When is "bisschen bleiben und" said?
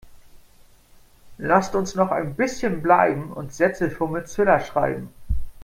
2.35-3.53